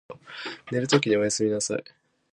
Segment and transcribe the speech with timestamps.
[0.71, 1.83] 寝るときにおやすみなさい。